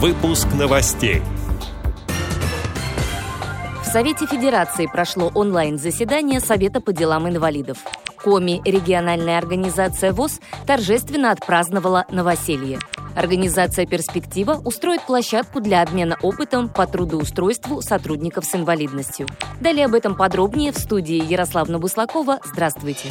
Выпуск 0.00 0.46
новостей. 0.56 1.22
В 3.82 3.84
Совете 3.84 4.26
Федерации 4.26 4.86
прошло 4.86 5.32
онлайн-заседание 5.34 6.38
Совета 6.38 6.80
по 6.80 6.92
делам 6.92 7.28
инвалидов. 7.28 7.78
Коми, 8.22 8.62
региональная 8.64 9.38
организация 9.38 10.12
ВОЗ, 10.12 10.38
торжественно 10.68 11.32
отпраздновала 11.32 12.06
новоселье. 12.12 12.78
Организация 13.16 13.86
«Перспектива» 13.86 14.62
устроит 14.64 15.02
площадку 15.02 15.60
для 15.60 15.82
обмена 15.82 16.16
опытом 16.22 16.68
по 16.68 16.86
трудоустройству 16.86 17.82
сотрудников 17.82 18.44
с 18.44 18.54
инвалидностью. 18.54 19.26
Далее 19.60 19.86
об 19.86 19.94
этом 19.94 20.14
подробнее 20.14 20.70
в 20.70 20.78
студии 20.78 21.20
Ярославна 21.28 21.80
Буслакова. 21.80 22.38
Здравствуйте. 22.44 23.08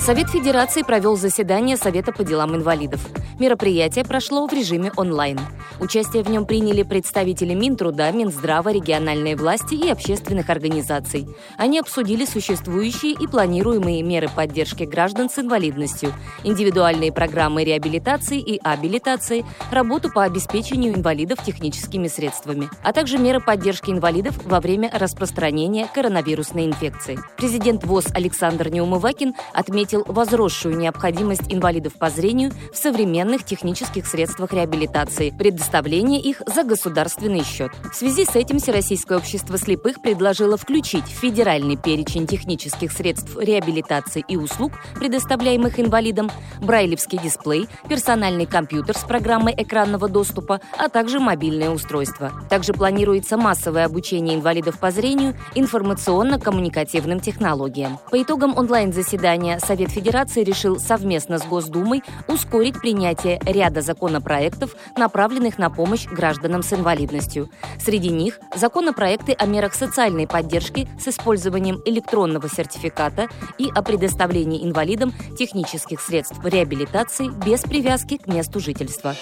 Совет 0.00 0.30
Федерации 0.30 0.82
провел 0.82 1.16
заседание 1.16 1.76
Совета 1.76 2.12
по 2.12 2.22
делам 2.22 2.54
инвалидов. 2.54 3.00
Мероприятие 3.40 4.04
прошло 4.04 4.46
в 4.46 4.52
режиме 4.52 4.92
онлайн. 4.96 5.38
Участие 5.80 6.22
в 6.22 6.30
нем 6.30 6.46
приняли 6.46 6.82
представители 6.84 7.52
Минтруда, 7.54 8.10
Минздрава, 8.12 8.70
региональной 8.70 9.34
власти 9.34 9.74
и 9.74 9.90
общественных 9.90 10.48
организаций. 10.48 11.26
Они 11.58 11.78
обсудили 11.78 12.24
существующие 12.24 13.12
и 13.12 13.26
планируемые 13.26 14.02
меры 14.02 14.30
поддержки 14.34 14.84
граждан 14.84 15.28
с 15.28 15.38
инвалидностью, 15.38 16.14
индивидуальные 16.44 17.12
программы 17.12 17.64
реабилитации 17.64 18.38
и 18.38 18.58
абилитации, 18.62 19.44
работу 19.70 20.10
по 20.10 20.22
обеспечению 20.22 20.94
инвалидов 20.94 21.44
техническими 21.44 22.08
средствами, 22.08 22.70
а 22.82 22.92
также 22.92 23.18
меры 23.18 23.40
поддержки 23.40 23.90
инвалидов 23.90 24.38
во 24.44 24.60
время 24.60 24.90
распространения 24.94 25.88
коронавирусной 25.92 26.64
инфекции. 26.64 27.18
Президент 27.36 27.84
ВОЗ 27.84 28.06
Александр 28.14 28.68
Неумывакин 28.70 29.34
отметил 29.52 29.85
возросшую 29.94 30.76
необходимость 30.76 31.52
инвалидов 31.52 31.94
по 31.94 32.10
зрению 32.10 32.52
в 32.72 32.76
современных 32.76 33.44
технических 33.44 34.06
средствах 34.06 34.52
реабилитации, 34.52 35.30
предоставление 35.30 36.20
их 36.20 36.42
за 36.46 36.64
государственный 36.64 37.44
счет. 37.44 37.70
В 37.92 37.94
связи 37.94 38.24
с 38.24 38.34
этим 38.34 38.58
Всероссийское 38.58 39.18
общество 39.18 39.58
слепых 39.58 40.02
предложило 40.02 40.56
включить 40.56 41.04
в 41.04 41.20
федеральный 41.20 41.76
перечень 41.76 42.26
технических 42.26 42.92
средств 42.92 43.36
реабилитации 43.38 44.24
и 44.26 44.36
услуг, 44.36 44.72
предоставляемых 44.94 45.78
инвалидам, 45.78 46.30
брайлевский 46.60 47.18
дисплей, 47.18 47.68
персональный 47.88 48.46
компьютер 48.46 48.96
с 48.96 49.04
программой 49.04 49.54
экранного 49.56 50.08
доступа, 50.08 50.60
а 50.78 50.88
также 50.88 51.20
мобильное 51.20 51.70
устройство. 51.70 52.32
Также 52.48 52.72
планируется 52.72 53.36
массовое 53.36 53.84
обучение 53.84 54.36
инвалидов 54.36 54.78
по 54.78 54.90
зрению 54.90 55.34
информационно-коммуникативным 55.54 57.20
технологиям. 57.20 57.98
По 58.10 58.22
итогам 58.22 58.56
онлайн-заседания 58.56 59.58
Совет 59.76 59.90
Федерации 59.90 60.42
решил 60.42 60.80
совместно 60.80 61.36
с 61.36 61.44
Госдумой 61.44 62.02
ускорить 62.28 62.80
принятие 62.80 63.38
ряда 63.44 63.82
законопроектов, 63.82 64.74
направленных 64.96 65.58
на 65.58 65.68
помощь 65.68 66.06
гражданам 66.06 66.62
с 66.62 66.72
инвалидностью. 66.72 67.50
Среди 67.78 68.08
них 68.08 68.40
законопроекты 68.54 69.34
о 69.34 69.44
мерах 69.44 69.74
социальной 69.74 70.26
поддержки 70.26 70.88
с 70.98 71.08
использованием 71.08 71.82
электронного 71.84 72.48
сертификата 72.48 73.28
и 73.58 73.68
о 73.68 73.82
предоставлении 73.82 74.64
инвалидам 74.64 75.12
технических 75.38 76.00
средств 76.00 76.42
реабилитации 76.42 77.28
без 77.28 77.60
привязки 77.60 78.16
к 78.16 78.28
месту 78.28 78.60
жительства. 78.60 79.14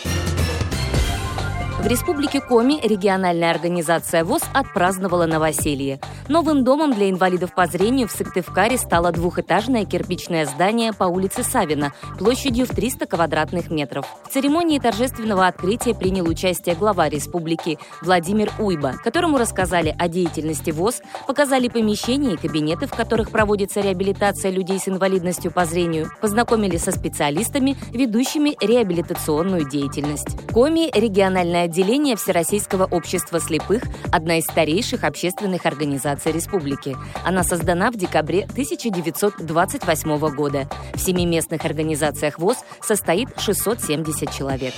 В 1.84 1.86
Республике 1.86 2.40
Коми 2.40 2.80
региональная 2.82 3.50
организация 3.50 4.24
ВОЗ 4.24 4.40
отпраздновала 4.54 5.27
новоселье. 5.27 6.00
Новым 6.30 6.64
домом 6.64 6.94
для 6.94 7.10
инвалидов 7.10 7.54
по 7.54 7.66
зрению 7.66 8.08
в 8.08 8.10
Сыктывкаре 8.10 8.78
стало 8.78 9.12
двухэтажное 9.12 9.84
кирпичное 9.84 10.46
здание 10.46 10.94
по 10.94 11.04
улице 11.04 11.42
Савина 11.42 11.92
площадью 12.18 12.64
в 12.64 12.70
300 12.70 13.04
квадратных 13.04 13.70
метров. 13.70 14.06
В 14.24 14.32
церемонии 14.32 14.78
торжественного 14.78 15.46
открытия 15.46 15.94
принял 15.94 16.26
участие 16.26 16.74
глава 16.74 17.10
республики 17.10 17.78
Владимир 18.00 18.50
Уйба, 18.58 18.94
которому 19.04 19.36
рассказали 19.36 19.94
о 19.98 20.08
деятельности 20.08 20.70
ВОЗ, 20.70 21.02
показали 21.26 21.69
помещения 21.69 22.32
и 22.32 22.38
кабинеты, 22.38 22.86
в 22.86 22.94
которых 22.94 23.30
проводится 23.30 23.82
реабилитация 23.82 24.50
людей 24.50 24.78
с 24.78 24.88
инвалидностью 24.88 25.50
по 25.50 25.66
зрению, 25.66 26.10
познакомили 26.22 26.78
со 26.78 26.92
специалистами, 26.92 27.76
ведущими 27.91 28.56
реабилитационную 28.59 29.69
деятельность. 29.69 30.28
Коми– 30.50 30.91
региональное 30.98 31.69
отделение 31.74 32.14
Всероссийского 32.14 32.84
общества 32.84 33.40
слепых, 33.40 33.82
одна 34.12 34.38
из 34.38 34.44
старейших 34.44 35.02
общественных 35.02 35.66
организаций 35.66 36.30
республики. 36.30 36.96
Она 37.24 37.42
создана 37.42 37.90
в 37.90 37.96
декабре 37.96 38.44
1928 38.44 40.18
года. 40.36 40.68
В 40.94 41.00
семи 41.00 41.26
местных 41.26 41.64
организациях 41.64 42.38
ВОЗ 42.38 42.58
состоит 42.80 43.28
670 43.40 44.32
человек. 44.32 44.74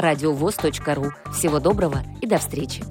ру. 0.94 1.10
Всего 1.32 1.58
доброго 1.60 2.02
и 2.20 2.26
до 2.26 2.36
встречи! 2.38 2.84